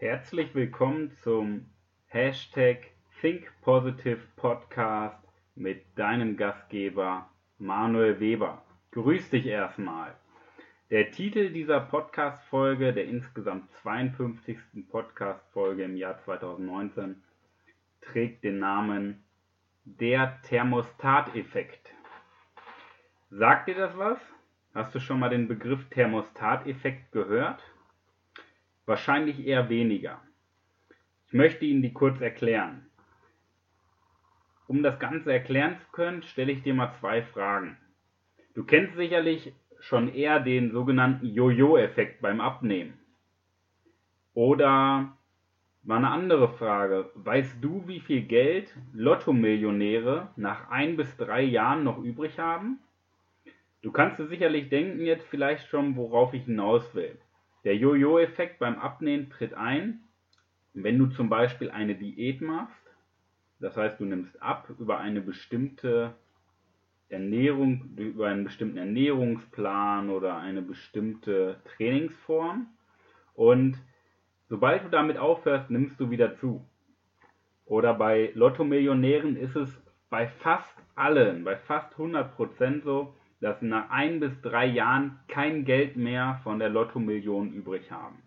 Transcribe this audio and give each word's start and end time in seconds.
Herzlich 0.00 0.54
willkommen 0.54 1.10
zum 1.24 1.66
Hashtag 2.06 2.92
Think 3.20 3.50
Positive 3.62 4.20
Podcast 4.36 5.18
mit 5.56 5.82
deinem 5.98 6.36
Gastgeber 6.36 7.28
Manuel 7.58 8.20
Weber. 8.20 8.62
Grüß 8.92 9.30
dich 9.30 9.46
erstmal. 9.46 10.14
Der 10.90 11.10
Titel 11.10 11.50
dieser 11.50 11.80
Podcast-Folge, 11.80 12.92
der 12.92 13.06
insgesamt 13.06 13.72
52. 13.82 14.56
Podcast-Folge 14.88 15.82
im 15.82 15.96
Jahr 15.96 16.16
2019, 16.18 17.20
trägt 18.00 18.44
den 18.44 18.60
Namen 18.60 19.24
Der 19.82 20.40
Thermostateffekt. 20.42 21.92
Sagt 23.30 23.66
dir 23.66 23.74
das 23.74 23.98
was? 23.98 24.20
Hast 24.74 24.94
du 24.94 25.00
schon 25.00 25.18
mal 25.18 25.30
den 25.30 25.48
Begriff 25.48 25.88
Thermostateffekt 25.90 27.10
gehört? 27.10 27.60
Wahrscheinlich 28.88 29.46
eher 29.46 29.68
weniger. 29.68 30.22
Ich 31.26 31.34
möchte 31.34 31.66
Ihnen 31.66 31.82
die 31.82 31.92
kurz 31.92 32.22
erklären. 32.22 32.86
Um 34.66 34.82
das 34.82 34.98
Ganze 34.98 35.30
erklären 35.30 35.76
zu 35.78 35.92
können, 35.92 36.22
stelle 36.22 36.52
ich 36.52 36.62
dir 36.62 36.72
mal 36.72 36.94
zwei 36.98 37.20
Fragen. 37.20 37.76
Du 38.54 38.64
kennst 38.64 38.96
sicherlich 38.96 39.52
schon 39.78 40.14
eher 40.14 40.40
den 40.40 40.72
sogenannten 40.72 41.26
Jojo-Effekt 41.26 42.22
beim 42.22 42.40
Abnehmen. 42.40 42.98
Oder 44.32 45.12
mal 45.82 45.98
eine 45.98 46.08
andere 46.08 46.48
Frage. 46.56 47.10
Weißt 47.14 47.58
du, 47.60 47.86
wie 47.88 48.00
viel 48.00 48.22
Geld 48.22 48.74
Lotto-Millionäre 48.94 50.30
nach 50.36 50.70
ein 50.70 50.96
bis 50.96 51.14
drei 51.18 51.42
Jahren 51.42 51.84
noch 51.84 51.98
übrig 52.02 52.38
haben? 52.38 52.78
Du 53.82 53.92
kannst 53.92 54.18
dir 54.18 54.28
sicherlich 54.28 54.70
denken 54.70 55.04
jetzt 55.04 55.26
vielleicht 55.28 55.68
schon, 55.68 55.94
worauf 55.94 56.32
ich 56.32 56.44
hinaus 56.44 56.94
will. 56.94 57.18
Der 57.64 57.76
Jojo-Effekt 57.76 58.58
beim 58.58 58.78
Abnehmen 58.78 59.30
tritt 59.30 59.54
ein, 59.54 60.00
wenn 60.74 60.98
du 60.98 61.06
zum 61.06 61.28
Beispiel 61.28 61.70
eine 61.70 61.94
Diät 61.94 62.40
machst. 62.40 62.74
Das 63.60 63.76
heißt, 63.76 63.98
du 63.98 64.04
nimmst 64.04 64.40
ab 64.40 64.70
über 64.78 64.98
eine 64.98 65.20
bestimmte 65.20 66.14
Ernährung, 67.08 67.94
über 67.96 68.28
einen 68.28 68.44
bestimmten 68.44 68.76
Ernährungsplan 68.76 70.10
oder 70.10 70.36
eine 70.36 70.62
bestimmte 70.62 71.60
Trainingsform. 71.64 72.68
Und 73.34 73.78
sobald 74.48 74.84
du 74.84 74.88
damit 74.90 75.18
aufhörst, 75.18 75.70
nimmst 75.70 75.98
du 75.98 76.10
wieder 76.10 76.36
zu. 76.36 76.64
Oder 77.64 77.94
bei 77.94 78.30
Lotto-Millionären 78.34 79.36
ist 79.36 79.56
es 79.56 79.82
bei 80.10 80.28
fast 80.28 80.74
allen, 80.94 81.44
bei 81.44 81.56
fast 81.56 81.94
100% 81.94 82.82
so, 82.82 83.14
dass 83.40 83.62
nach 83.62 83.90
ein 83.90 84.20
bis 84.20 84.32
drei 84.42 84.66
Jahren 84.66 85.18
kein 85.28 85.64
Geld 85.64 85.96
mehr 85.96 86.40
von 86.42 86.58
der 86.58 86.68
Lotto-Million 86.68 87.52
übrig 87.52 87.90
haben. 87.90 88.22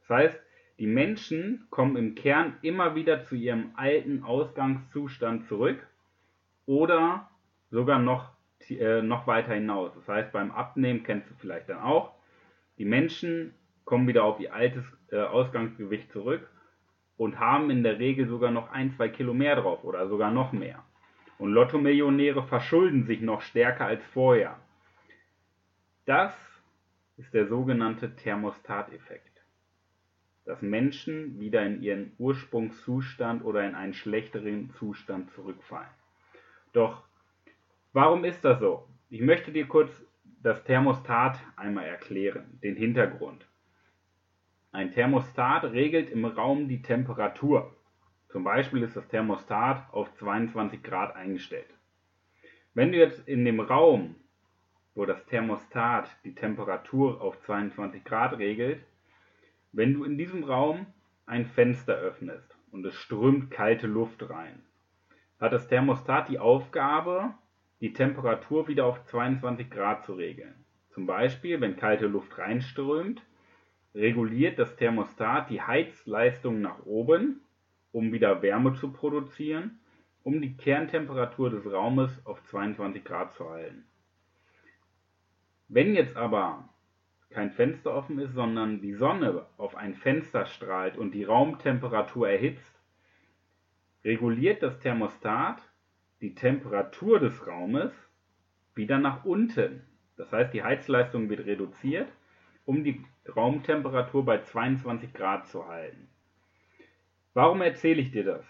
Das 0.00 0.10
heißt, 0.10 0.40
die 0.78 0.86
Menschen 0.86 1.66
kommen 1.70 1.96
im 1.96 2.14
Kern 2.14 2.56
immer 2.62 2.94
wieder 2.94 3.24
zu 3.26 3.34
ihrem 3.34 3.72
alten 3.74 4.22
Ausgangszustand 4.22 5.48
zurück 5.48 5.86
oder 6.66 7.30
sogar 7.70 7.98
noch, 7.98 8.30
äh, 8.68 9.02
noch 9.02 9.26
weiter 9.26 9.54
hinaus. 9.54 9.92
Das 9.94 10.08
heißt, 10.08 10.32
beim 10.32 10.50
Abnehmen 10.52 11.02
kennst 11.02 11.28
du 11.30 11.34
vielleicht 11.38 11.68
dann 11.68 11.80
auch, 11.80 12.12
die 12.78 12.84
Menschen 12.84 13.54
kommen 13.84 14.06
wieder 14.06 14.24
auf 14.24 14.38
ihr 14.38 14.54
altes 14.54 14.84
äh, 15.10 15.18
Ausgangsgewicht 15.18 16.12
zurück 16.12 16.48
und 17.16 17.40
haben 17.40 17.70
in 17.70 17.82
der 17.82 17.98
Regel 17.98 18.28
sogar 18.28 18.50
noch 18.50 18.70
ein, 18.70 18.92
zwei 18.96 19.08
Kilo 19.08 19.34
mehr 19.34 19.56
drauf 19.56 19.82
oder 19.82 20.08
sogar 20.08 20.30
noch 20.30 20.52
mehr. 20.52 20.84
Und 21.38 21.52
Lotto-Millionäre 21.52 22.42
verschulden 22.42 23.04
sich 23.04 23.20
noch 23.20 23.42
stärker 23.42 23.86
als 23.86 24.04
vorher. 24.06 24.58
Das 26.04 26.34
ist 27.16 27.34
der 27.34 27.46
sogenannte 27.46 28.14
Thermostateffekt. 28.16 29.42
Dass 30.44 30.62
Menschen 30.62 31.38
wieder 31.38 31.64
in 31.64 31.82
ihren 31.82 32.12
Ursprungszustand 32.18 33.44
oder 33.44 33.66
in 33.66 33.74
einen 33.74 33.94
schlechteren 33.94 34.70
Zustand 34.70 35.30
zurückfallen. 35.32 35.90
Doch 36.72 37.04
warum 37.92 38.24
ist 38.24 38.44
das 38.44 38.58
so? 38.60 38.88
Ich 39.10 39.20
möchte 39.20 39.52
dir 39.52 39.66
kurz 39.66 39.90
das 40.42 40.62
Thermostat 40.64 41.38
einmal 41.56 41.84
erklären, 41.84 42.58
den 42.62 42.76
Hintergrund. 42.76 43.46
Ein 44.70 44.92
Thermostat 44.92 45.64
regelt 45.64 46.10
im 46.10 46.24
Raum 46.24 46.68
die 46.68 46.82
Temperatur. 46.82 47.74
Zum 48.28 48.44
Beispiel 48.44 48.82
ist 48.82 48.94
das 48.94 49.08
Thermostat 49.08 49.86
auf 49.92 50.14
22 50.16 50.82
Grad 50.82 51.16
eingestellt. 51.16 51.68
Wenn 52.74 52.92
du 52.92 52.98
jetzt 52.98 53.26
in 53.26 53.44
dem 53.46 53.58
Raum, 53.58 54.16
wo 54.94 55.06
das 55.06 55.24
Thermostat 55.26 56.10
die 56.24 56.34
Temperatur 56.34 57.22
auf 57.22 57.40
22 57.40 58.04
Grad 58.04 58.36
regelt, 58.36 58.84
wenn 59.72 59.94
du 59.94 60.04
in 60.04 60.18
diesem 60.18 60.44
Raum 60.44 60.86
ein 61.24 61.46
Fenster 61.46 61.94
öffnest 61.94 62.54
und 62.70 62.84
es 62.84 62.94
strömt 62.96 63.50
kalte 63.50 63.86
Luft 63.86 64.28
rein, 64.28 64.62
hat 65.40 65.54
das 65.54 65.68
Thermostat 65.68 66.28
die 66.28 66.38
Aufgabe, 66.38 67.32
die 67.80 67.94
Temperatur 67.94 68.68
wieder 68.68 68.84
auf 68.84 69.04
22 69.06 69.70
Grad 69.70 70.04
zu 70.04 70.12
regeln. 70.12 70.54
Zum 70.90 71.06
Beispiel, 71.06 71.60
wenn 71.62 71.76
kalte 71.76 72.06
Luft 72.06 72.36
reinströmt, 72.36 73.22
reguliert 73.94 74.58
das 74.58 74.76
Thermostat 74.76 75.48
die 75.48 75.62
Heizleistung 75.62 76.60
nach 76.60 76.84
oben 76.84 77.40
um 77.92 78.12
wieder 78.12 78.42
Wärme 78.42 78.74
zu 78.74 78.92
produzieren, 78.92 79.80
um 80.22 80.40
die 80.40 80.56
Kerntemperatur 80.56 81.50
des 81.50 81.64
Raumes 81.70 82.10
auf 82.26 82.42
22 82.44 83.04
Grad 83.04 83.32
zu 83.32 83.48
halten. 83.48 83.84
Wenn 85.68 85.94
jetzt 85.94 86.16
aber 86.16 86.68
kein 87.30 87.50
Fenster 87.50 87.94
offen 87.94 88.18
ist, 88.18 88.32
sondern 88.32 88.80
die 88.80 88.94
Sonne 88.94 89.46
auf 89.58 89.76
ein 89.76 89.94
Fenster 89.94 90.46
strahlt 90.46 90.96
und 90.96 91.12
die 91.12 91.24
Raumtemperatur 91.24 92.28
erhitzt, 92.28 92.74
reguliert 94.04 94.62
das 94.62 94.78
Thermostat 94.80 95.62
die 96.20 96.34
Temperatur 96.34 97.20
des 97.20 97.46
Raumes 97.46 97.92
wieder 98.74 98.98
nach 98.98 99.24
unten. 99.24 99.82
Das 100.16 100.32
heißt, 100.32 100.52
die 100.52 100.62
Heizleistung 100.62 101.28
wird 101.28 101.46
reduziert, 101.46 102.10
um 102.64 102.82
die 102.82 103.04
Raumtemperatur 103.34 104.24
bei 104.24 104.42
22 104.42 105.12
Grad 105.12 105.46
zu 105.48 105.66
halten. 105.68 106.08
Warum 107.34 107.60
erzähle 107.60 108.00
ich 108.00 108.10
dir 108.10 108.24
das? 108.24 108.44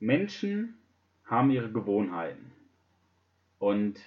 Menschen 0.00 0.74
haben 1.24 1.50
ihre 1.50 1.70
Gewohnheiten. 1.70 2.52
Und 3.58 3.98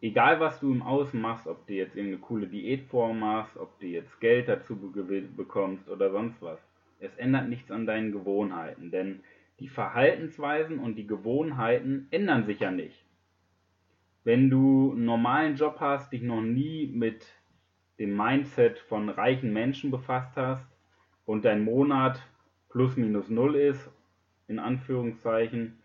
egal 0.00 0.38
was 0.40 0.60
du 0.60 0.72
im 0.72 0.82
Außen 0.82 1.20
machst, 1.20 1.46
ob 1.46 1.66
du 1.66 1.74
jetzt 1.74 1.96
irgendeine 1.96 2.22
coole 2.22 2.46
Diätform 2.46 3.18
machst, 3.18 3.56
ob 3.56 3.78
du 3.80 3.86
jetzt 3.86 4.20
Geld 4.20 4.48
dazu 4.48 4.76
bekommst 4.76 5.88
oder 5.88 6.10
sonst 6.10 6.40
was, 6.40 6.60
es 7.00 7.14
ändert 7.16 7.48
nichts 7.48 7.70
an 7.70 7.86
deinen 7.86 8.12
Gewohnheiten, 8.12 8.90
denn 8.90 9.20
die 9.58 9.68
Verhaltensweisen 9.68 10.78
und 10.78 10.96
die 10.96 11.06
Gewohnheiten 11.06 12.06
ändern 12.10 12.44
sich 12.44 12.60
ja 12.60 12.70
nicht. 12.70 13.04
Wenn 14.24 14.50
du 14.50 14.92
einen 14.92 15.04
normalen 15.04 15.56
Job 15.56 15.76
hast, 15.80 16.12
dich 16.12 16.22
noch 16.22 16.42
nie 16.42 16.86
mit 16.86 17.26
dem 17.98 18.16
Mindset 18.16 18.78
von 18.78 19.08
reichen 19.08 19.52
Menschen 19.52 19.90
befasst 19.90 20.36
hast, 20.36 20.66
und 21.26 21.44
dein 21.44 21.62
Monat 21.62 22.22
plus 22.70 22.96
minus 22.96 23.28
null 23.28 23.56
ist, 23.56 23.90
in 24.48 24.58
Anführungszeichen, 24.58 25.78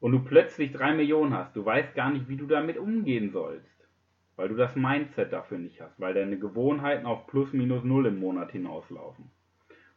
und 0.00 0.12
du 0.12 0.20
plötzlich 0.20 0.72
drei 0.72 0.94
Millionen 0.94 1.34
hast, 1.34 1.56
du 1.56 1.64
weißt 1.64 1.94
gar 1.94 2.10
nicht, 2.10 2.28
wie 2.28 2.36
du 2.36 2.46
damit 2.46 2.78
umgehen 2.78 3.30
sollst, 3.30 3.88
weil 4.36 4.48
du 4.48 4.54
das 4.54 4.76
Mindset 4.76 5.32
dafür 5.32 5.58
nicht 5.58 5.80
hast, 5.80 5.98
weil 5.98 6.14
deine 6.14 6.38
Gewohnheiten 6.38 7.04
auf 7.04 7.26
plus 7.26 7.52
minus 7.52 7.82
null 7.82 8.06
im 8.06 8.20
Monat 8.20 8.52
hinauslaufen. 8.52 9.30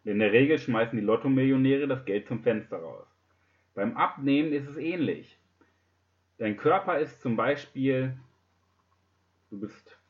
Und 0.03 0.11
in 0.11 0.19
der 0.19 0.31
Regel 0.31 0.57
schmeißen 0.57 0.97
die 0.97 1.05
Lotto-Millionäre 1.05 1.87
das 1.87 2.03
Geld 2.05 2.27
zum 2.27 2.41
Fenster 2.41 2.77
raus. 2.77 3.05
Beim 3.75 3.95
Abnehmen 3.95 4.51
ist 4.51 4.67
es 4.67 4.77
ähnlich. 4.77 5.37
Dein 6.39 6.57
Körper 6.57 6.97
ist 6.97 7.21
zum 7.21 7.35
Beispiel, 7.35 8.17
du 9.51 9.59
bist 9.59 10.00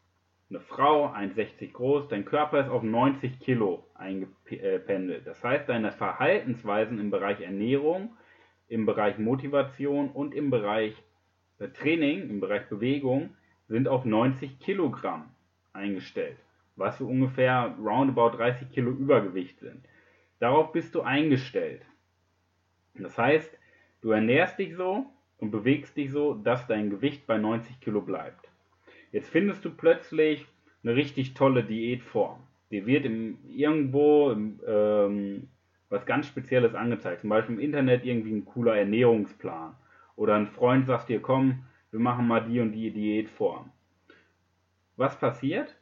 eine 0.51 0.59
Frau, 0.59 1.07
1,60 1.07 1.71
groß, 1.71 2.09
dein 2.09 2.25
Körper 2.25 2.59
ist 2.59 2.69
auf 2.69 2.83
90 2.83 3.39
Kilo 3.39 3.85
eingependelt. 3.93 5.25
Das 5.25 5.41
heißt, 5.41 5.69
deine 5.69 5.93
Verhaltensweisen 5.93 6.99
im 6.99 7.09
Bereich 7.09 7.39
Ernährung, 7.39 8.17
im 8.67 8.85
Bereich 8.85 9.17
Motivation 9.17 10.09
und 10.09 10.35
im 10.35 10.49
Bereich 10.49 10.93
äh, 11.59 11.69
Training, 11.69 12.29
im 12.29 12.41
Bereich 12.41 12.67
Bewegung 12.67 13.29
sind 13.69 13.87
auf 13.87 14.03
90 14.03 14.59
Kilogramm 14.59 15.29
eingestellt, 15.71 16.37
was 16.75 16.97
so 16.97 17.07
ungefähr 17.07 17.73
roundabout 17.81 18.37
30 18.37 18.71
Kilo 18.71 18.91
Übergewicht 18.91 19.57
sind. 19.61 19.85
Darauf 20.39 20.73
bist 20.73 20.93
du 20.95 21.01
eingestellt. 21.01 21.85
Das 22.95 23.17
heißt, 23.17 23.57
du 24.01 24.11
ernährst 24.11 24.59
dich 24.59 24.75
so 24.75 25.05
und 25.37 25.51
bewegst 25.51 25.95
dich 25.95 26.11
so, 26.11 26.33
dass 26.33 26.67
dein 26.67 26.89
Gewicht 26.89 27.25
bei 27.25 27.37
90 27.37 27.79
Kilo 27.79 28.01
bleibt. 28.01 28.50
Jetzt 29.11 29.29
findest 29.29 29.65
du 29.65 29.71
plötzlich 29.71 30.45
eine 30.83 30.95
richtig 30.95 31.33
tolle 31.33 31.63
Diätform. 31.63 32.39
Die 32.71 32.85
wird 32.85 33.05
im, 33.05 33.37
irgendwo 33.49 34.31
ähm, 34.31 35.49
was 35.89 36.05
ganz 36.05 36.27
Spezielles 36.27 36.73
angezeigt. 36.73 37.21
Zum 37.21 37.29
Beispiel 37.29 37.55
im 37.55 37.61
Internet 37.61 38.05
irgendwie 38.05 38.31
ein 38.31 38.45
cooler 38.45 38.77
Ernährungsplan. 38.77 39.75
Oder 40.15 40.35
ein 40.35 40.47
Freund 40.47 40.87
sagt 40.87 41.09
dir, 41.09 41.21
komm, 41.21 41.63
wir 41.91 41.99
machen 41.99 42.27
mal 42.27 42.41
die 42.41 42.59
und 42.61 42.71
die 42.71 42.91
Diätform. 42.91 43.71
Was 44.95 45.19
passiert? 45.19 45.75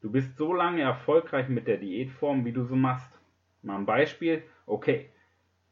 Du 0.00 0.10
bist 0.10 0.36
so 0.36 0.54
lange 0.54 0.80
erfolgreich 0.80 1.48
mit 1.48 1.66
der 1.66 1.76
Diätform, 1.76 2.44
wie 2.46 2.52
du 2.52 2.64
so 2.64 2.76
machst. 2.76 3.10
Mal 3.62 3.76
ein 3.76 3.86
Beispiel. 3.86 4.42
Okay, 4.64 5.10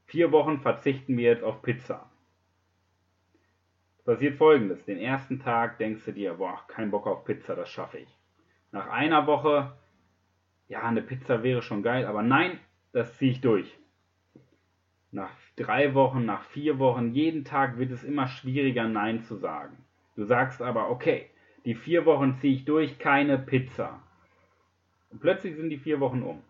vier 0.04 0.30
Wochen 0.32 0.60
verzichten 0.60 1.16
wir 1.16 1.30
jetzt 1.30 1.44
auf 1.44 1.62
Pizza. 1.62 2.10
Passiert 4.08 4.36
folgendes. 4.36 4.82
Den 4.86 4.96
ersten 4.96 5.38
Tag 5.38 5.76
denkst 5.76 6.06
du 6.06 6.12
dir, 6.12 6.32
boah, 6.32 6.64
kein 6.66 6.90
Bock 6.90 7.06
auf 7.06 7.26
Pizza, 7.26 7.54
das 7.54 7.68
schaffe 7.68 7.98
ich. 7.98 8.08
Nach 8.72 8.88
einer 8.88 9.26
Woche, 9.26 9.76
ja, 10.66 10.80
eine 10.80 11.02
Pizza 11.02 11.42
wäre 11.42 11.60
schon 11.60 11.82
geil, 11.82 12.06
aber 12.06 12.22
nein, 12.22 12.58
das 12.92 13.18
ziehe 13.18 13.32
ich 13.32 13.42
durch. 13.42 13.78
Nach 15.10 15.28
drei 15.56 15.92
Wochen, 15.92 16.24
nach 16.24 16.42
vier 16.44 16.78
Wochen, 16.78 17.12
jeden 17.12 17.44
Tag 17.44 17.76
wird 17.76 17.90
es 17.90 18.02
immer 18.02 18.28
schwieriger, 18.28 18.88
Nein 18.88 19.24
zu 19.24 19.36
sagen. 19.36 19.76
Du 20.16 20.24
sagst 20.24 20.62
aber, 20.62 20.88
okay, 20.88 21.26
die 21.66 21.74
vier 21.74 22.06
Wochen 22.06 22.34
ziehe 22.36 22.54
ich 22.54 22.64
durch, 22.64 22.98
keine 22.98 23.36
Pizza. 23.36 24.02
Und 25.10 25.20
plötzlich 25.20 25.54
sind 25.54 25.68
die 25.68 25.76
vier 25.76 26.00
Wochen 26.00 26.22
um. 26.22 26.42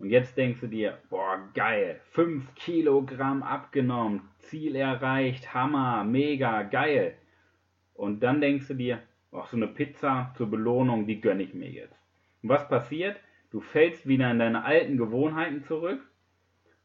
Und 0.00 0.08
jetzt 0.08 0.38
denkst 0.38 0.60
du 0.60 0.66
dir, 0.66 0.98
boah, 1.10 1.46
geil, 1.52 2.00
5 2.12 2.54
Kilogramm 2.54 3.42
abgenommen, 3.42 4.22
Ziel 4.38 4.74
erreicht, 4.74 5.52
Hammer, 5.52 6.04
mega, 6.04 6.62
geil. 6.62 7.16
Und 7.92 8.22
dann 8.22 8.40
denkst 8.40 8.68
du 8.68 8.74
dir, 8.74 9.02
ach, 9.30 9.48
so 9.48 9.58
eine 9.58 9.68
Pizza 9.68 10.32
zur 10.38 10.50
Belohnung, 10.50 11.06
die 11.06 11.20
gönne 11.20 11.42
ich 11.42 11.52
mir 11.52 11.68
jetzt. 11.68 12.00
Und 12.42 12.48
was 12.48 12.66
passiert? 12.66 13.20
Du 13.50 13.60
fällst 13.60 14.08
wieder 14.08 14.30
in 14.30 14.38
deine 14.38 14.64
alten 14.64 14.96
Gewohnheiten 14.96 15.64
zurück 15.64 16.00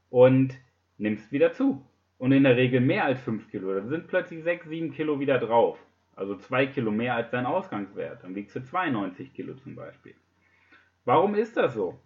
und 0.09 0.53
nimmst 0.97 1.31
wieder 1.31 1.53
zu. 1.53 1.87
Und 2.17 2.33
in 2.33 2.43
der 2.43 2.57
Regel 2.57 2.81
mehr 2.81 3.05
als 3.05 3.21
5 3.21 3.49
Kilo. 3.49 3.73
Da 3.73 3.87
sind 3.87 4.07
plötzlich 4.07 4.43
6, 4.43 4.67
7 4.67 4.91
Kilo 4.91 5.21
wieder 5.21 5.37
drauf. 5.37 5.79
Also 6.17 6.35
2 6.35 6.67
Kilo 6.67 6.91
mehr 6.91 7.15
als 7.15 7.29
dein 7.29 7.45
Ausgangswert. 7.45 8.25
Dann 8.25 8.35
wiegst 8.35 8.57
du 8.57 8.61
92 8.61 9.33
Kilo 9.33 9.53
zum 9.53 9.75
Beispiel. 9.75 10.15
Warum 11.05 11.35
ist 11.35 11.55
das 11.55 11.75
so? 11.75 11.97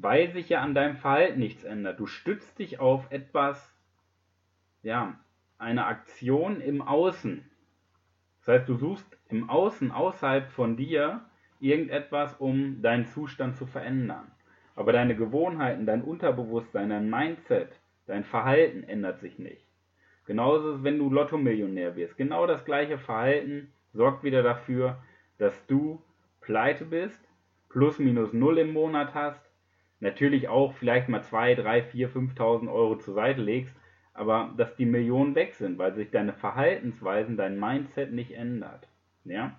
Weil 0.00 0.30
sich 0.30 0.48
ja 0.48 0.60
an 0.60 0.74
deinem 0.74 0.96
Verhalten 0.96 1.40
nichts 1.40 1.64
ändert. 1.64 1.98
Du 1.98 2.06
stützt 2.06 2.58
dich 2.58 2.78
auf 2.78 3.10
etwas, 3.10 3.74
ja, 4.82 5.18
eine 5.58 5.86
Aktion 5.86 6.60
im 6.60 6.82
Außen. 6.82 7.44
Das 8.40 8.48
heißt, 8.48 8.68
du 8.68 8.76
suchst 8.76 9.18
im 9.28 9.50
Außen, 9.50 9.90
außerhalb 9.90 10.50
von 10.52 10.76
dir, 10.76 11.22
irgendetwas, 11.60 12.36
um 12.38 12.80
deinen 12.80 13.06
Zustand 13.06 13.56
zu 13.56 13.66
verändern. 13.66 14.30
Aber 14.76 14.92
deine 14.92 15.16
Gewohnheiten, 15.16 15.86
dein 15.86 16.02
Unterbewusstsein, 16.02 16.90
dein 16.90 17.10
Mindset, 17.10 17.70
dein 18.06 18.22
Verhalten 18.22 18.84
ändert 18.84 19.18
sich 19.20 19.38
nicht. 19.38 19.66
Genauso 20.26 20.74
ist 20.74 20.84
wenn 20.84 20.98
du 20.98 21.10
Lotto-Millionär 21.10 21.96
wirst. 21.96 22.16
Genau 22.16 22.46
das 22.46 22.64
gleiche 22.64 22.98
Verhalten 22.98 23.72
sorgt 23.92 24.22
wieder 24.22 24.42
dafür, 24.42 25.02
dass 25.38 25.66
du 25.66 26.00
pleite 26.40 26.84
bist, 26.84 27.20
plus 27.68 27.98
minus 27.98 28.32
null 28.32 28.58
im 28.58 28.72
Monat 28.72 29.14
hast, 29.14 29.47
natürlich 30.00 30.48
auch 30.48 30.74
vielleicht 30.74 31.08
mal 31.08 31.22
2, 31.22 31.54
3, 31.54 31.82
4, 31.82 32.10
5.000 32.10 32.72
Euro 32.72 32.96
zur 32.96 33.14
Seite 33.14 33.40
legst, 33.40 33.74
aber 34.14 34.52
dass 34.56 34.74
die 34.76 34.86
Millionen 34.86 35.34
weg 35.34 35.54
sind, 35.54 35.78
weil 35.78 35.94
sich 35.94 36.10
deine 36.10 36.32
Verhaltensweisen, 36.32 37.36
dein 37.36 37.58
Mindset 37.58 38.12
nicht 38.12 38.32
ändert. 38.32 38.88
Ja? 39.24 39.58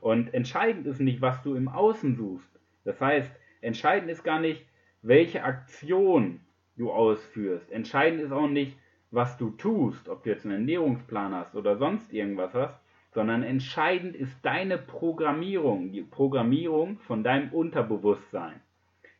Und 0.00 0.34
entscheidend 0.34 0.86
ist 0.86 1.00
nicht, 1.00 1.22
was 1.22 1.42
du 1.42 1.54
im 1.54 1.68
Außen 1.68 2.16
suchst. 2.16 2.50
Das 2.84 3.00
heißt, 3.00 3.30
entscheidend 3.62 4.10
ist 4.10 4.24
gar 4.24 4.40
nicht, 4.40 4.64
welche 5.00 5.44
Aktion 5.44 6.40
du 6.76 6.90
ausführst. 6.90 7.70
Entscheidend 7.70 8.20
ist 8.20 8.32
auch 8.32 8.48
nicht, 8.48 8.76
was 9.10 9.38
du 9.38 9.50
tust, 9.50 10.08
ob 10.08 10.24
du 10.24 10.30
jetzt 10.30 10.44
einen 10.44 10.54
Ernährungsplan 10.56 11.34
hast 11.34 11.54
oder 11.54 11.76
sonst 11.76 12.12
irgendwas 12.12 12.52
hast, 12.52 12.78
sondern 13.12 13.42
entscheidend 13.42 14.16
ist 14.16 14.36
deine 14.42 14.76
Programmierung, 14.76 15.92
die 15.92 16.02
Programmierung 16.02 16.98
von 16.98 17.22
deinem 17.22 17.52
Unterbewusstsein. 17.52 18.60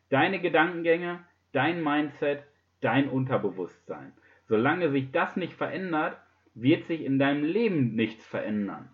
Deine 0.09 0.41
Gedankengänge, 0.41 1.25
dein 1.53 1.83
Mindset, 1.83 2.45
dein 2.81 3.09
Unterbewusstsein. 3.09 4.13
Solange 4.47 4.91
sich 4.91 5.11
das 5.11 5.37
nicht 5.37 5.55
verändert, 5.55 6.19
wird 6.55 6.87
sich 6.87 7.03
in 7.03 7.19
deinem 7.19 7.45
Leben 7.45 7.95
nichts 7.95 8.27
verändern. 8.27 8.89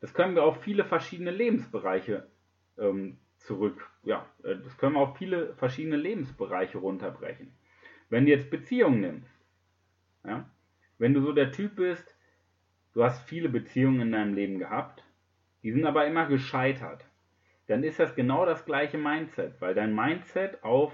Das 0.00 0.12
können 0.12 0.34
wir 0.34 0.44
auf 0.44 0.62
viele 0.62 0.84
verschiedene 0.84 1.30
Lebensbereiche 1.30 2.26
ähm, 2.76 3.18
zurück, 3.38 3.88
ja, 4.02 4.26
äh, 4.42 4.56
das 4.56 4.76
können 4.76 4.94
wir 4.94 5.00
auf 5.00 5.16
viele 5.16 5.54
verschiedene 5.54 5.96
Lebensbereiche 5.96 6.78
runterbrechen. 6.78 7.52
Wenn 8.10 8.26
du 8.26 8.32
jetzt 8.32 8.50
Beziehungen 8.50 9.00
nimmst, 9.00 9.34
ja, 10.24 10.48
wenn 10.98 11.14
du 11.14 11.20
so 11.20 11.32
der 11.32 11.52
Typ 11.52 11.76
bist, 11.76 12.14
du 12.92 13.04
hast 13.04 13.26
viele 13.28 13.48
Beziehungen 13.48 14.00
in 14.00 14.12
deinem 14.12 14.34
Leben 14.34 14.58
gehabt, 14.58 15.04
die 15.62 15.72
sind 15.72 15.86
aber 15.86 16.06
immer 16.06 16.26
gescheitert, 16.26 17.04
dann 17.66 17.82
ist 17.82 17.98
das 17.98 18.14
genau 18.14 18.44
das 18.44 18.64
gleiche 18.64 18.98
Mindset, 18.98 19.60
weil 19.60 19.74
dein 19.74 19.94
Mindset 19.94 20.62
auf 20.62 20.92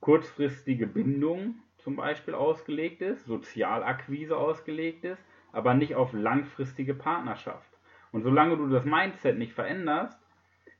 kurzfristige 0.00 0.86
Bindung 0.86 1.56
zum 1.78 1.96
Beispiel 1.96 2.34
ausgelegt 2.34 3.02
ist, 3.02 3.24
Sozialakquise 3.24 4.36
ausgelegt 4.36 5.04
ist, 5.04 5.22
aber 5.52 5.74
nicht 5.74 5.94
auf 5.94 6.12
langfristige 6.12 6.94
Partnerschaft. 6.94 7.68
Und 8.10 8.22
solange 8.22 8.56
du 8.56 8.68
das 8.68 8.84
Mindset 8.84 9.38
nicht 9.38 9.52
veränderst, 9.52 10.18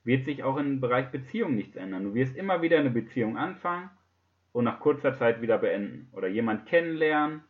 wird 0.05 0.25
sich 0.25 0.43
auch 0.43 0.57
im 0.57 0.81
Bereich 0.81 1.11
Beziehung 1.11 1.55
nichts 1.55 1.77
ändern. 1.77 2.05
Du 2.05 2.15
wirst 2.15 2.37
immer 2.37 2.63
wieder 2.63 2.79
eine 2.79 2.91
Beziehung 2.91 3.37
anfangen 3.37 3.91
und 4.53 4.65
nach 4.65 4.81
kurzer 4.81 5.15
Zeit 5.15 5.41
wieder 5.41 5.59
beenden. 5.59 6.09
Oder 6.13 6.29
jemand 6.29 6.67
kennenlernen, 6.67 7.43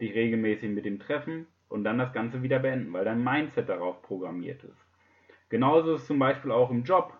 dich 0.00 0.14
regelmäßig 0.14 0.70
mit 0.70 0.84
ihm 0.84 0.98
treffen 0.98 1.46
und 1.68 1.84
dann 1.84 1.98
das 1.98 2.12
Ganze 2.12 2.42
wieder 2.42 2.58
beenden, 2.58 2.92
weil 2.92 3.04
dein 3.04 3.22
Mindset 3.22 3.68
darauf 3.68 4.02
programmiert 4.02 4.62
ist. 4.64 4.85
Genauso 5.48 5.94
ist 5.94 6.02
es 6.02 6.06
zum 6.06 6.18
Beispiel 6.18 6.50
auch 6.50 6.70
im 6.70 6.84
Job, 6.84 7.16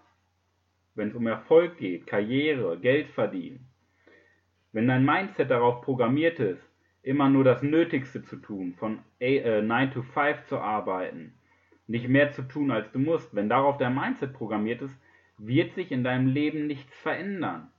wenn 0.94 1.08
es 1.08 1.14
um 1.14 1.26
Erfolg 1.26 1.78
geht, 1.78 2.06
Karriere, 2.06 2.78
Geld 2.78 3.08
verdienen. 3.10 3.68
Wenn 4.72 4.88
dein 4.88 5.04
Mindset 5.04 5.50
darauf 5.50 5.82
programmiert 5.82 6.40
ist, 6.40 6.62
immer 7.02 7.28
nur 7.28 7.44
das 7.44 7.62
Nötigste 7.62 8.24
zu 8.24 8.36
tun, 8.36 8.74
von 8.74 8.98
9 9.20 9.70
äh, 9.70 9.90
to 9.90 10.02
5 10.02 10.44
zu 10.46 10.58
arbeiten, 10.58 11.34
nicht 11.86 12.08
mehr 12.08 12.32
zu 12.32 12.42
tun, 12.42 12.70
als 12.72 12.90
du 12.90 12.98
musst, 12.98 13.34
wenn 13.34 13.48
darauf 13.48 13.78
dein 13.78 13.94
Mindset 13.94 14.32
programmiert 14.32 14.82
ist, 14.82 14.96
wird 15.38 15.74
sich 15.74 15.92
in 15.92 16.02
deinem 16.02 16.26
Leben 16.26 16.66
nichts 16.66 16.94
verändern. 16.98 17.70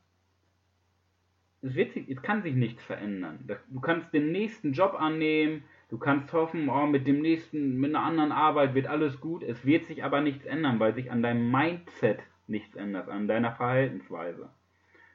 Es, 1.62 1.76
wird 1.76 1.92
sich, 1.92 2.10
es 2.10 2.22
kann 2.22 2.44
sich 2.44 2.56
nichts 2.56 2.82
verändern. 2.84 3.40
Du 3.68 3.82
kannst 3.82 4.14
den 4.14 4.32
nächsten 4.32 4.74
Job 4.74 4.94
annehmen, 4.94 5.64
du 5.90 5.98
kannst 5.98 6.32
hoffen, 6.34 6.70
oh, 6.70 6.86
mit 6.86 7.08
dem 7.08 7.22
nächsten, 7.22 7.78
mit 7.80 7.96
einer 7.96 8.06
anderen 8.06 8.32
Arbeit 8.32 8.74
wird 8.76 8.88
alles 8.88 9.20
gut. 9.20 9.44
Es 9.44 9.66
wird 9.66 9.86
sich 9.86 10.04
aber 10.04 10.22
nichts 10.22 10.46
ändern, 10.46 10.80
weil 10.80 10.94
sich 10.94 11.12
an 11.12 11.22
deinem 11.22 11.52
Mindset 11.52 12.20
nichts 12.48 12.76
ändert, 12.76 13.10
an 13.10 13.28
deiner 13.28 13.54
Verhaltensweise. 13.54 14.50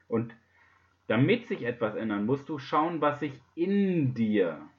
Und 0.07 0.35
damit 1.07 1.47
sich 1.47 1.63
etwas 1.63 1.95
ändern, 1.95 2.25
musst 2.25 2.47
du 2.49 2.59
schauen, 2.59 3.01
was 3.01 3.19
sich 3.19 3.33
in 3.55 4.13
dir 4.13 4.69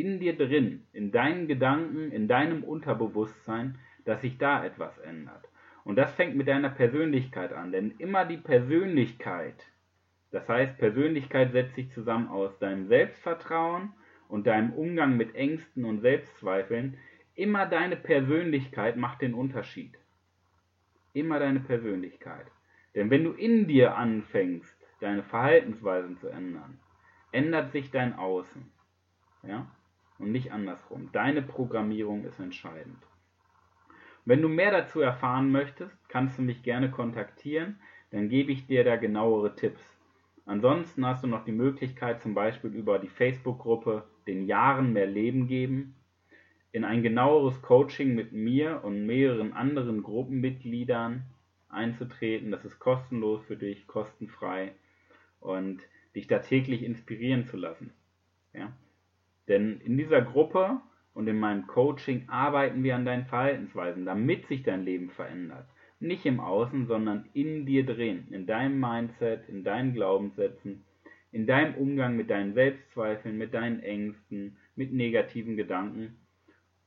in 0.00 0.18
dir 0.18 0.36
drin, 0.36 0.86
in 0.92 1.12
deinen 1.12 1.46
Gedanken, 1.46 2.10
in 2.10 2.28
deinem 2.28 2.64
Unterbewusstsein, 2.64 3.78
dass 4.04 4.22
sich 4.22 4.38
da 4.38 4.64
etwas 4.64 4.96
ändert. 4.98 5.48
Und 5.84 5.96
das 5.96 6.12
fängt 6.14 6.36
mit 6.36 6.48
deiner 6.48 6.70
Persönlichkeit 6.70 7.52
an, 7.52 7.72
denn 7.72 7.92
immer 7.98 8.24
die 8.24 8.38
Persönlichkeit, 8.38 9.66
das 10.30 10.48
heißt 10.48 10.78
Persönlichkeit 10.78 11.52
setzt 11.52 11.74
sich 11.74 11.90
zusammen 11.90 12.28
aus 12.28 12.58
deinem 12.58 12.86
Selbstvertrauen 12.86 13.92
und 14.30 14.46
deinem 14.46 14.72
Umgang 14.72 15.16
mit 15.16 15.34
Ängsten 15.34 15.84
und 15.84 16.00
Selbstzweifeln, 16.00 16.96
immer 17.34 17.66
deine 17.66 17.96
Persönlichkeit 17.96 18.96
macht 18.96 19.22
den 19.22 19.34
Unterschied. 19.34 19.98
Immer 21.12 21.38
deine 21.38 21.60
Persönlichkeit. 21.60 22.46
Denn 22.94 23.10
wenn 23.10 23.24
du 23.24 23.32
in 23.32 23.66
dir 23.66 23.96
anfängst, 23.96 24.76
deine 25.00 25.22
Verhaltensweisen 25.22 26.16
zu 26.16 26.28
ändern, 26.28 26.80
ändert 27.32 27.72
sich 27.72 27.90
dein 27.90 28.14
Außen. 28.14 28.70
Ja? 29.42 29.66
und 30.20 30.32
nicht 30.32 30.52
andersrum. 30.52 31.08
Deine 31.12 31.42
Programmierung 31.42 32.24
ist 32.24 32.38
entscheidend. 32.38 32.98
Wenn 34.24 34.42
du 34.42 34.48
mehr 34.48 34.70
dazu 34.70 35.00
erfahren 35.00 35.50
möchtest, 35.50 36.08
kannst 36.08 36.38
du 36.38 36.42
mich 36.42 36.62
gerne 36.62 36.90
kontaktieren, 36.90 37.80
dann 38.10 38.28
gebe 38.28 38.52
ich 38.52 38.66
dir 38.66 38.84
da 38.84 38.96
genauere 38.96 39.56
Tipps. 39.56 39.82
Ansonsten 40.44 41.06
hast 41.06 41.24
du 41.24 41.26
noch 41.26 41.44
die 41.44 41.52
Möglichkeit, 41.52 42.20
zum 42.20 42.34
Beispiel 42.34 42.70
über 42.70 42.98
die 42.98 43.08
Facebook-Gruppe 43.08 44.04
den 44.30 44.46
Jahren 44.46 44.92
mehr 44.92 45.06
Leben 45.06 45.48
geben, 45.48 45.96
in 46.72 46.84
ein 46.84 47.02
genaueres 47.02 47.60
Coaching 47.62 48.14
mit 48.14 48.32
mir 48.32 48.84
und 48.84 49.04
mehreren 49.04 49.52
anderen 49.52 50.02
Gruppenmitgliedern 50.02 51.24
einzutreten. 51.68 52.52
Das 52.52 52.64
ist 52.64 52.78
kostenlos 52.78 53.44
für 53.44 53.56
dich, 53.56 53.86
kostenfrei 53.88 54.72
und 55.40 55.80
dich 56.14 56.28
da 56.28 56.38
täglich 56.38 56.84
inspirieren 56.84 57.46
zu 57.46 57.56
lassen. 57.56 57.92
Ja? 58.52 58.72
Denn 59.48 59.80
in 59.80 59.96
dieser 59.96 60.22
Gruppe 60.22 60.80
und 61.12 61.26
in 61.26 61.40
meinem 61.40 61.66
Coaching 61.66 62.28
arbeiten 62.28 62.84
wir 62.84 62.94
an 62.94 63.04
deinen 63.04 63.26
Verhaltensweisen, 63.26 64.04
damit 64.04 64.46
sich 64.46 64.62
dein 64.62 64.84
Leben 64.84 65.10
verändert. 65.10 65.66
Nicht 65.98 66.24
im 66.24 66.38
Außen, 66.38 66.86
sondern 66.86 67.28
in 67.34 67.66
dir 67.66 67.84
drin, 67.84 68.28
in 68.30 68.46
deinem 68.46 68.78
Mindset, 68.78 69.48
in 69.48 69.64
deinen 69.64 69.92
Glaubenssätzen, 69.92 70.84
in 71.32 71.46
deinem 71.46 71.74
Umgang 71.74 72.16
mit 72.16 72.30
deinen 72.30 72.54
Selbstzweifeln, 72.54 73.38
mit 73.38 73.54
deinen 73.54 73.80
Ängsten, 73.82 74.56
mit 74.74 74.92
negativen 74.92 75.56
Gedanken 75.56 76.18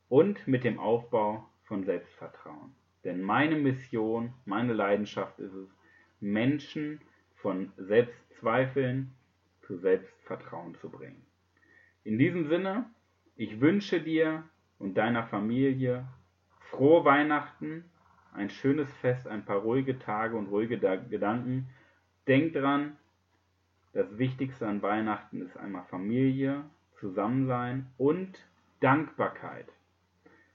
und 0.09 0.47
mit 0.47 0.63
dem 0.63 0.79
Aufbau 0.79 1.49
von 1.63 1.83
Selbstvertrauen. 1.85 2.75
Denn 3.03 3.21
meine 3.21 3.55
Mission, 3.55 4.33
meine 4.45 4.73
Leidenschaft 4.73 5.39
ist 5.39 5.53
es, 5.53 5.69
Menschen 6.19 7.01
von 7.35 7.71
Selbstzweifeln 7.77 9.11
zu 9.61 9.77
Selbstvertrauen 9.77 10.75
zu 10.75 10.89
bringen. 10.89 11.25
In 12.03 12.17
diesem 12.17 12.47
Sinne, 12.47 12.85
ich 13.35 13.61
wünsche 13.61 14.01
dir 14.01 14.43
und 14.77 14.97
deiner 14.97 15.23
Familie 15.23 16.07
frohe 16.59 17.05
Weihnachten, 17.05 17.85
ein 18.33 18.49
schönes 18.49 18.91
Fest, 18.95 19.27
ein 19.27 19.45
paar 19.45 19.59
ruhige 19.59 19.99
Tage 19.99 20.35
und 20.35 20.47
ruhige 20.47 20.77
Gedanken. 20.77 21.69
Denk 22.27 22.53
dran, 22.53 22.97
das 23.93 24.17
Wichtigste 24.17 24.67
an 24.67 24.81
Weihnachten 24.81 25.41
ist 25.41 25.55
einmal 25.55 25.83
Familie, 25.83 26.65
Zusammensein 26.99 27.87
und 27.97 28.39
Dankbarkeit. 28.79 29.67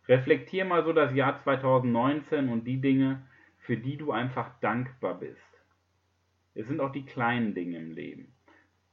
Reflektier 0.09 0.65
mal 0.65 0.85
so 0.85 0.93
das 0.93 1.15
Jahr 1.15 1.41
2019 1.43 2.49
und 2.49 2.65
die 2.65 2.81
Dinge, 2.81 3.23
für 3.59 3.77
die 3.77 3.97
du 3.97 4.11
einfach 4.13 4.51
dankbar 4.61 5.15
bist. 5.15 5.41
Es 6.55 6.67
sind 6.67 6.81
auch 6.81 6.91
die 6.91 7.07
kleinen 7.07 7.55
Dinge 7.55 7.79
im 7.79 7.93
Leben. 7.93 8.33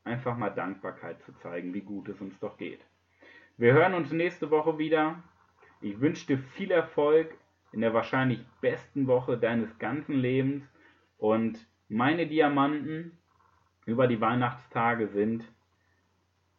Einfach 0.04 0.38
mal 0.38 0.52
Dankbarkeit 0.52 1.22
zu 1.24 1.34
zeigen, 1.34 1.74
wie 1.74 1.82
gut 1.82 2.10
es 2.10 2.22
uns 2.22 2.38
doch 2.40 2.58
geht. 2.58 2.82
Wir 3.58 3.74
hören 3.74 3.96
uns 3.96 4.12
nächste 4.12 4.52
Woche 4.52 4.78
wieder. 4.78 5.24
Ich 5.82 6.00
wünsche 6.00 6.28
dir 6.28 6.38
viel 6.38 6.70
Erfolg 6.70 7.36
in 7.72 7.82
der 7.82 7.94
wahrscheinlich 7.94 8.46
besten 8.62 9.08
Woche 9.08 9.38
deines 9.38 9.80
ganzen 9.80 10.16
Lebens 10.16 10.64
und 11.18 11.66
meine 11.88 12.28
Diamanten 12.28 13.18
über 13.86 14.08
die 14.08 14.22
Weihnachtstage 14.22 15.08
sind, 15.10 15.44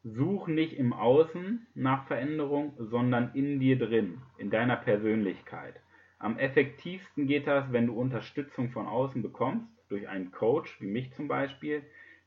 such 0.04 0.46
nicht 0.46 0.74
im 0.74 0.92
Außen 0.92 1.66
nach 1.74 2.06
Veränderung, 2.06 2.74
sondern 2.78 3.32
in 3.34 3.58
dir 3.58 3.78
drin, 3.78 4.22
in 4.38 4.50
deiner 4.50 4.76
Persönlichkeit. 4.76 5.80
Am 6.18 6.38
effektivsten 6.38 7.26
geht 7.26 7.46
das, 7.46 7.72
wenn 7.72 7.88
du 7.88 7.94
Unterstützung 7.94 8.70
von 8.70 8.86
außen 8.86 9.20
bekommst, 9.22 9.66
durch 9.88 10.08
einen 10.08 10.30
Coach, 10.30 10.80
wie 10.80 10.86
mich 10.86 11.12
zum 11.12 11.28
Beispiel, 11.28 11.82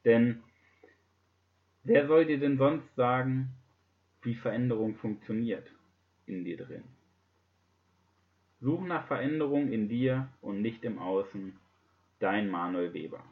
denn 0.05 0.41
wer 1.83 2.07
soll 2.07 2.25
dir 2.25 2.39
denn 2.39 2.57
sonst 2.57 2.93
sagen, 2.95 3.49
wie 4.21 4.35
Veränderung 4.35 4.95
funktioniert 4.95 5.67
in 6.25 6.43
dir 6.43 6.57
drin? 6.57 6.83
Such 8.61 8.81
nach 8.81 9.07
Veränderung 9.07 9.71
in 9.71 9.87
dir 9.87 10.27
und 10.41 10.61
nicht 10.61 10.83
im 10.83 10.99
Außen. 10.99 11.57
Dein 12.19 12.49
Manuel 12.49 12.93
Weber. 12.93 13.23